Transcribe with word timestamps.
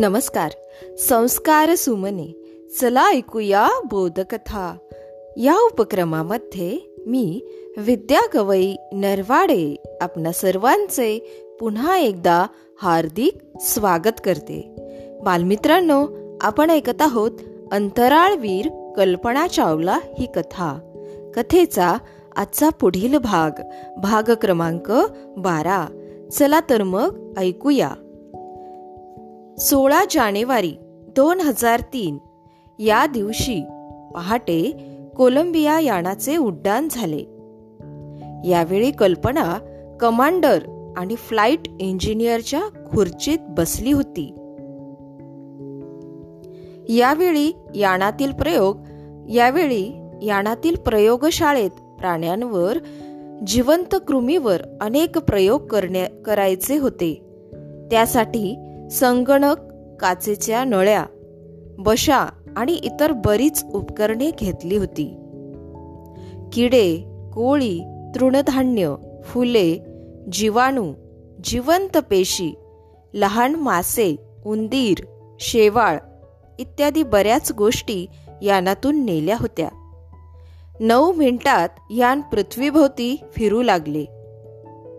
नमस्कार. 0.00 0.52
संस्कार 0.98 1.74
सुमने. 1.74 2.42
चला 2.80 3.10
ऐकूया 3.10 3.68
बोधकथा. 3.90 4.76
या 5.36 5.56
उपक्रमामध्ये 5.58 6.94
मी 7.06 7.42
विद्या 7.76 8.20
गवई 8.34 8.76
नरवाडे 8.92 9.76
आपणा 10.00 10.32
सर्वांचे 10.32 11.18
पुन्हा 11.60 11.96
एकदा 11.96 12.46
हार्दिक 12.82 13.38
स्वागत 13.60 14.20
करते. 14.24 14.70
बालमित्रांनो 15.22 16.06
आपण 16.40 16.70
ऐकत 16.70 17.02
आहोत 17.02 17.32
अंतराळवीर 17.72 18.92
कल्पना 18.96 19.46
चावला 19.46 19.98
ही 20.18 20.26
कथा. 20.34 20.78
कथेचा 21.36 21.94
आजचा 22.36 22.68
पुढील 22.68 23.18
भाग 23.18 23.50
भाग 23.98 24.30
क्रमांक 24.30 24.92
बारा. 25.36 25.86
चला 26.32 26.60
तर 26.70 26.82
मग 26.82 27.34
ऐकूया. 27.38 27.90
सोळा 29.60 30.04
जानेवारी 30.10 30.72
दोन 31.16 31.40
हजार 31.40 31.80
तीन. 31.80 32.18
या 32.78 33.06
दिवशी 33.06 33.64
पहाटे 34.14 34.72
कोलंबिया 35.16 35.80
यानाचे 35.80 36.36
उड्डाण 36.36 36.88
झाले. 36.90 37.20
यावेळी 38.50 38.90
कल्पना 38.90 39.58
कमांडर 40.00 40.58
आणि 40.96 41.14
फ्लाईट 41.16 41.60
इंजिनियरच्या 41.80 42.60
खुर्चीत 42.60 43.38
बसली 43.48 43.92
होती. 43.92 44.26
यावेळी 46.96 47.52
यानातील 47.74 48.32
प्रयोग 48.32 48.76
यावेळी 49.30 50.10
यानातील 50.22 50.76
प्रयोगशाळेत 50.76 51.70
प्राण्यांवर 51.70 52.78
जिवंत 53.46 53.94
कृमीवर 54.08 54.62
अनेक 54.80 55.18
प्रयोग 55.18 55.66
करण्या 55.66 56.22
करायचे 56.22 56.78
होते. 56.78 57.20
त्यासाठी 57.90 58.69
संगणक 58.90 59.56
काचेच्या 60.00 60.64
नळ्या 60.64 61.04
बशा 61.78 62.26
आणि 62.56 62.72
इतर 62.72 63.12
बरीच 63.12 63.64
उपकरणे 63.64 64.30
घेतली 64.40 64.76
होती. 64.76 65.04
किडे 66.52 66.96
कोळी 67.34 67.80
तृणधान्य 68.14 68.94
फुले 69.24 69.78
जीवाणू 70.32 70.92
जिवंत 71.44 71.98
पेशी 71.98 72.54
लहान 73.14 73.54
मासे 73.54 74.16
उंदीर 74.44 74.98
शेवाळ 75.40 75.98
इत्यादी 76.58 77.02
बऱ्याच 77.02 77.52
गोष्टी 77.52 78.06
यानातून 78.42 79.04
नेल्या 79.04 79.36
होत्या. 79.40 79.68
नऊ 80.80 81.12
मिनिटात 81.12 81.68
यान 81.90 82.20
पृथ्वीभोवती 82.20 83.16
फिरू 83.36 83.62
लागले. 83.62 84.04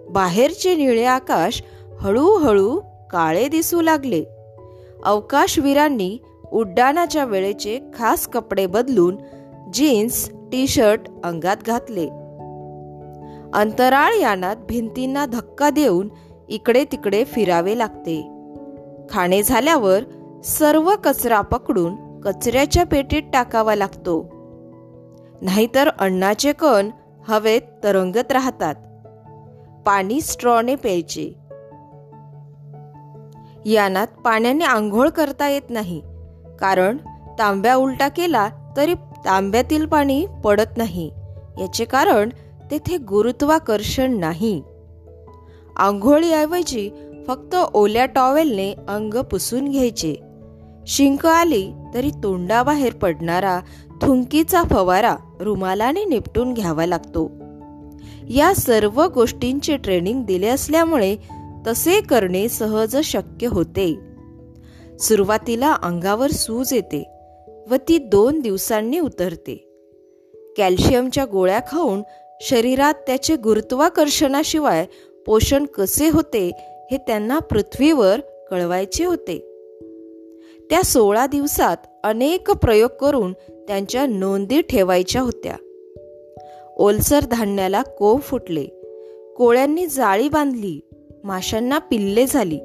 बाहेरचे 0.09 0.75
निळे 0.75 1.05
आकाश 1.05 1.63
हळूहळू 1.99 2.79
काळे 3.11 3.47
दिसू 3.47 3.81
लागले. 3.81 4.23
अवकाशवीरांनी 5.03 6.17
उड्डाणाच्या 6.51 7.25
वेळेचे 7.25 7.79
खास 7.93 8.27
कपडे 8.27 8.65
बदलून 8.65 9.17
जीन्स 9.73 10.29
टी 10.29 10.67
शर्ट 10.67 11.01
अंगात 11.23 11.57
घातले. 11.67 12.07
अंतराळ 13.53 14.13
यानात 14.21 14.55
भिंतींना 14.69 15.25
धक्का 15.25 15.69
देऊन 15.69 16.09
इकडे 16.49 16.85
तिकडे 16.85 17.23
फिरावे 17.23 17.77
लागते. 17.77 18.31
खाणे 19.09 19.43
झाल्यावर 19.43 20.03
सर्व 20.43 20.95
कचरा 21.03 21.41
पकडून 21.41 22.21
कचऱ्याच्या 22.21 22.85
पेटीत 22.85 23.23
टाकावा 23.33 23.75
लागतो. 23.75 24.29
नाहीतर 25.41 25.89
अन्नाचे 25.99 26.53
कण 26.53 26.89
हवेत 27.27 27.61
तरंगत 27.83 28.31
राहतात. 28.31 28.75
पाणी 29.85 30.21
स्ट्रॉने 30.21 30.75
प्यायचे. 30.75 31.40
यानात 33.65 34.07
पाण्याने 34.25 34.65
आंघोळ 34.65 35.09
करता 35.09 35.49
येत 35.49 35.69
नाही. 35.69 36.01
कारण 36.59 36.97
तांब्या 37.39 37.75
उलटा 37.75 38.07
केला 38.07 38.49
तरी 38.77 38.93
तांब्यातील 39.25 39.85
पाणी 39.85 40.25
पडत 40.43 40.77
नाही. 40.77 41.11
याचे 41.59 41.85
कारण 41.85 42.29
तेथे 42.71 42.97
गुरुत्वाकर्षण 42.97 44.17
नाही. 44.17 44.63
आंघोळीऐवजी 45.75 46.89
फक्त 47.27 47.55
ओल्या 47.73 48.05
टॉवेलने 48.05 48.73
अंग 48.87 49.13
पुसून 49.13 49.69
घ्यायचे. 49.69 50.15
शिंक 50.87 51.25
आली 51.25 51.71
तरी 51.93 52.11
तोंडाबाहेर 52.23 52.93
पडणारा 52.93 53.59
थुंकीचा 54.01 54.63
फवारा 54.63 55.15
रुमालाने 55.39 56.05
निपटून 56.05 56.53
घ्यावा 56.53 56.85
लागतो. 56.85 57.31
या 58.29 58.53
सर्व 58.55 59.07
गोष्टींचे 59.07 59.77
ट्रेनिंग 59.77 60.23
दिले 60.23 60.47
असल्यामुळे 60.47 61.15
तसे 61.67 62.01
करणे 62.01 62.49
सहज 62.49 62.97
शक्य 62.97 63.47
होते. 63.47 63.99
सुरुवातीला 64.99 65.73
अंगावर 65.83 66.29
सूज 66.29 66.73
येते 66.73 67.09
व 67.69 67.75
ती 67.87 67.97
दोन 67.97 68.39
दिवसांनी 68.39 68.99
उतरते. 68.99 69.67
कॅल्शियमच्या 70.57 71.25
गोळ्या 71.25 71.59
खाऊन 71.71 72.01
शरीरात 72.41 72.93
त्याचे 72.93 73.35
गुरुत्वाकर्षणाशिवाय 73.35 74.85
पोषण 75.25 75.65
कसे 75.65 76.09
होते 76.09 76.51
हे 76.91 76.97
त्यांना 76.97 77.39
पृथ्वीवर 77.39 78.19
कळवायचे 78.51 79.05
होते. 79.05 79.37
त्या 80.69 80.83
सोळा 80.83 81.25
दिवसात 81.25 81.77
अनेक 82.03 82.51
प्रयोग 82.51 82.89
करून 83.01 83.33
त्यांच्या 83.67 84.05
नोंदी 84.05 84.61
ठेवायच्या 84.61 85.21
होत्या. 85.21 85.55
ओलसर 86.77 87.19
धान्याला 87.19 87.81
कोंब 87.81 88.21
फुटले. 88.21 88.65
कोळ्यांनी 89.37 89.87
जाळी 89.87 90.29
बांधली. 90.29 90.79
माशांना 91.23 91.77
पिल्ले 91.77 92.25
झाली. 92.25 92.59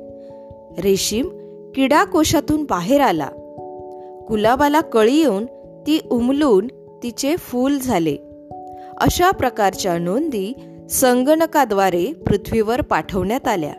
रेशीम 0.78 1.28
किडा 1.74 2.04
कोशातून 2.04 2.62
बाहेर 2.62 3.00
आला. 3.00 3.28
गुलाबाला 4.28 4.80
कळी 4.80 5.16
येऊन 5.16 5.46
ती 5.86 6.00
उमलून 6.10 6.66
तिचे 7.02 7.36
फूल 7.36 7.78
झाले. 7.78 8.16
अशा 8.96 9.30
प्रकारच्या 9.30 9.98
नोंदी 9.98 10.54
संगणकाद्वारे 10.90 12.12
पृथ्वीवर 12.12 12.80
पाठवण्यात 12.80 13.48
आल्या. 13.48 13.72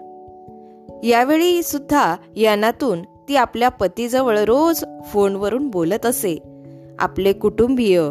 यावेळी 1.03 1.63
सुद्धा 1.63 2.15
यानातून 2.35 3.01
ती 3.01 3.35
आपल्या 3.35 3.69
पतीजवळ 3.69 4.39
रोज 4.39 4.83
फोनवरून 5.05 5.67
बोलत 5.67 6.05
असे. 6.05 6.37
आपले 6.99 7.33
कुटुंबीय 7.33 8.01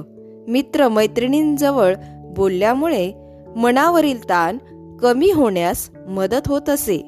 मित्र 0.49 0.89
मैत्रिणींजवळ 0.89 1.95
बोलल्यामुळे 2.25 3.13
मनावरील 3.57 4.25
ताण 4.25 4.59
कमी 5.03 5.31
होण्यास 5.31 5.91
मदत 6.09 6.49
होत 6.49 6.71
असे. 6.71 6.99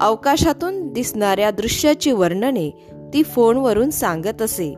अवकाशातून 0.00 0.92
दिसणाऱ्या 0.92 1.50
दृश्याची 1.50 2.12
वर्णने 2.12 2.70
ती 3.14 3.22
फोनवरून 3.22 3.90
सांगत 3.90 4.42
असे. 4.42 4.74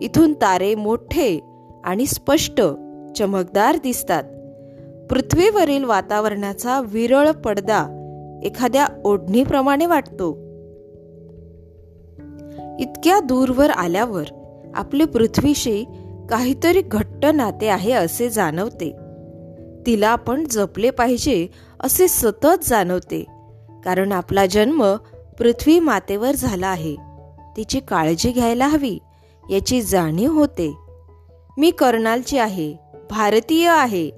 इथून 0.00 0.32
तारे 0.32 0.74
मोठे 0.74 1.40
आणि 1.84 2.06
स्पष्ट 2.06 2.62
चमकदार 3.16 3.76
दिसतात. 3.76 4.22
पृथ्वीवरील 5.10 5.84
वातावरणाचा 5.84 6.80
विरळ 6.80 7.30
पडदा 7.30 7.94
एखाद्या 8.44 8.86
ओढणीप्रमाणे 9.04 9.86
वाटतो. 9.86 10.32
इतक्या 12.78 13.20
दूरवर 13.20 13.70
आल्यावर 13.70 14.24
आपले 14.74 15.04
पृथ्वीशी 15.04 15.84
काहीतरी 16.30 16.80
घट्ट 16.80 17.26
नाते 17.26 17.68
आहे 17.68 17.92
असे 17.92 18.30
जाणवते. 18.30 18.92
तिला 19.88 20.08
आपण 20.08 20.44
जपले 20.50 20.90
पाहिजे 20.90 21.48
असे 21.80 22.08
सतत 22.08 22.64
जाणवते. 22.64 23.24
कारण 23.84 24.12
आपला 24.12 24.46
जन्म 24.46 24.96
पृथ्वी 25.38 25.80
मातेवर 25.80 26.32
झाला 26.32 26.66
आहे. 26.66 26.96
तिची 27.56 27.80
काळजी 27.80 28.30
घ्यायला 28.30 28.66
हवी 28.66 28.98
याची 29.50 29.82
जाणीव 29.82 30.32
होते. 30.32 30.76
मी 31.58 31.70
कर्नालची 31.70 32.38
आहे 32.38 32.76
भारतीय 33.10 33.68
आहे 33.68 34.10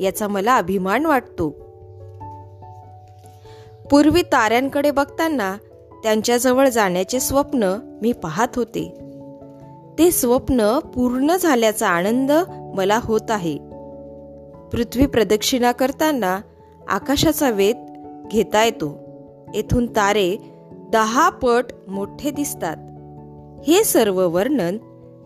याचा 0.00 0.28
मला 0.28 0.56
अभिमान 0.56 1.06
वाटतो. 1.06 1.50
पूर्वी 3.90 4.22
ताऱ्यांकडे 4.22 4.90
बघताना 4.90 5.56
त्यांच्याजवळ 6.02 6.68
जाण्याचे 6.68 7.20
स्वप्न 7.20 7.76
मी 8.02 8.12
पाहत 8.12 8.48
होते. 8.56 8.98
ते 9.98 10.10
स्वप्न 10.10 10.78
पूर्ण 10.78 11.36
झाल्याचा 11.36 11.88
आनंद 11.88 12.32
मला 12.76 13.00
होत 13.02 13.30
आहे. 13.30 13.65
पृथ्वी 14.72 15.06
प्रदक्षिणा 15.06 15.72
करताना 15.72 16.40
आकाशाचा 16.88 17.50
वेध 17.50 17.76
घेता 18.30 18.64
येतो. 18.64 18.98
येथून 19.54 19.86
तारे 19.86 20.36
दहा 20.92 21.28
पट 21.28 21.64
मोठे 21.88 22.30
दिसतात. 22.30 22.76
हे 23.68 23.84
सर्व 23.84 24.28
वर्णन 24.28 24.76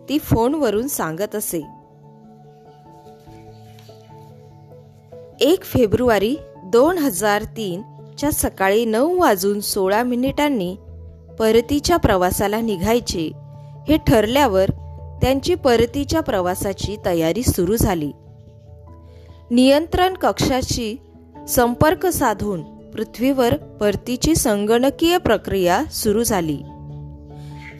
ती 0.09 0.19
फोनवरून 0.19 0.87
सांगत 0.87 1.35
असे. 1.35 1.65
एक 5.41 5.63
फेब्रुवारी 5.63 6.35
दोन 6.63 6.97
हजार 6.97 7.43
तीन 7.43 7.81
च्या 8.17 8.31
सकाळी 8.31 8.85
नऊ 8.85 9.19
वाजून 9.19 9.59
सोळा 9.59 10.03
मिनिटांनी 10.03 10.75
परतीच्या 11.39 11.97
प्रवासाला 11.97 12.61
निघायचे 12.61 13.31
हे 13.87 13.97
ठरल्यावर 14.07 14.69
त्यांची 15.21 15.55
परतीच्या 15.55 16.21
प्रवासाची 16.21 16.97
तयारी 17.05 17.43
सुरू 17.43 17.75
झाली. 17.75 18.11
नियंत्रण 19.51 20.13
कक्षाशी 20.13 20.95
संपर्क 21.47 22.05
साधून 22.05 22.61
पृथ्वीवर 22.63 23.55
परतीची 23.55 24.35
संगणकीय 24.35 25.17
प्रक्रिया 25.17 25.85
सुरू 25.85 26.23
झाली. 26.23 26.57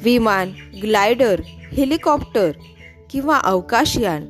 विमान 0.03 0.51
ग्लायडर 0.83 1.41
हेलिकॉप्टर 1.45 2.51
किंवा 3.09 3.37
अवकाशयान 3.37 4.21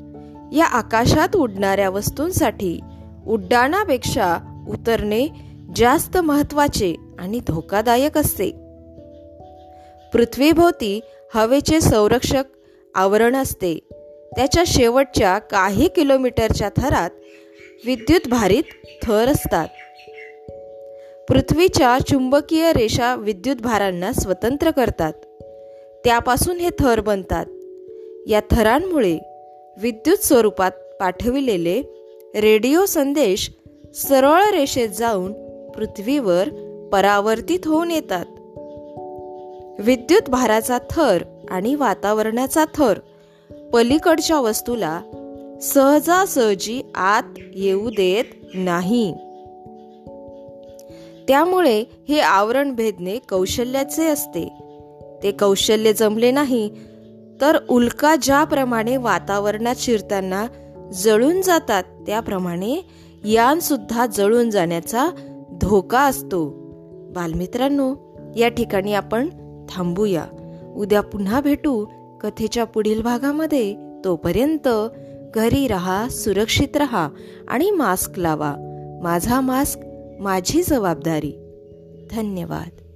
या 0.54 0.66
आकाशात 0.66 1.36
उडणाऱ्या 1.36 1.90
वस्तूंसाठी 1.90 2.80
उड्डाणापेक्षा 3.28 4.38
उतरणे 4.70 5.28
जास्त 5.76 6.18
महत्त्वाचे 6.18 6.96
आणि 7.20 7.40
धोकादायक 7.48 8.18
असते. 8.18 8.52
पृथ्वीभोवती 10.14 11.00
हवेचे 11.34 11.82
संरक्षक 11.82 12.44
आवरण 12.96 13.36
असते. 13.36 13.80
त्याच्या 14.36 14.64
शेवटच्या 14.68 15.38
काही 15.38 15.88
किलोमीटरच्या 15.88 16.70
थरात 16.78 17.10
विद्युत 17.86 18.30
भारित 18.30 18.64
थर 19.04 19.28
असतात. 19.28 19.68
पृथ्वीच्या 21.30 21.98
चुंबकीय 22.10 22.74
रेषा 22.74 23.16
विद्युत 23.16 23.56
भारांना 23.56 24.14
स्वतंत्र 24.14 24.72
करतात. 24.72 25.14
त्यापासून 26.04 26.58
हे 26.58 26.70
थर 26.80 27.00
बनतात. 27.00 27.46
या 28.28 28.42
थरांमुळे 28.52 29.20
विद्युत 29.78 30.18
स्वरूपात 30.18 30.72
पाठविलेले 30.72 31.82
रेडिओ 32.36 32.86
संदेश 32.86 33.52
सरळ 33.96 34.44
रेषेत 34.44 34.90
जाऊन 34.90 35.34
पृथ्वीवर 35.76 36.50
परावर्तित 36.94 37.60
होऊन 37.66 37.92
येतात. 37.92 38.26
विद्युत 39.82 40.30
भाराचा 40.30 40.78
थर 40.90 41.24
आणि 41.50 41.76
वातावरणाचा 41.76 42.66
थर 42.76 43.00
पलीकडच्या 43.74 44.40
वस्तूला 44.40 45.02
सहजासहजी 45.62 46.82
आत 46.96 47.24
येऊ 47.56 47.90
देत 47.90 48.24
नाही. 48.54 49.14
त्यामुळे 51.28 51.84
हे 52.10 52.20
आवरण 52.20 52.76
भेदणे 52.76 53.20
कौशल्याचे 53.30 54.08
असते. 54.08 54.62
ते 55.24 55.32
कौशल्य 55.32 55.94
जमले 55.94 56.32
नाही 56.32 56.70
तर 57.42 57.58
उल्का 57.70 58.16
ज्याप्रमाणे 58.16 58.98
वातावरणात 58.98 59.76
शिरताना 59.78 60.48
जळून 60.94 61.42
जातात 61.42 61.84
त्याप्रमाणे 61.84 62.86
यान 63.26 63.60
सुद्धा 63.60 64.06
जळून 64.06 64.50
जाण्याचा 64.50 65.10
धोका 65.62 66.00
असतो. 66.00 66.50
बालमित्रांनो 67.16 67.96
या 68.36 68.48
ठिकाणी 68.48 68.94
आपण 68.94 69.30
थांबूया. 69.70 70.26
उद्या 70.76 71.02
पुन्हा 71.02 71.42
भेटू 71.42 71.86
कथेच्या 72.22 72.64
पुढील 72.64 73.02
भागामध्ये. 73.02 73.76
तोपर्यंत 74.06 74.68
घरी 75.36 75.68
राहा 75.68 76.08
सुरक्षित 76.10 76.78
राहा 76.78 77.10
आणि 77.48 77.72
मास्क 77.72 78.20
लावा. 78.20 78.56
माझा 79.04 79.42
मास्क 79.42 79.80
माझी 80.20 80.64
जबाबदारी. 80.64 81.34
धन्यवाद. 82.12 82.91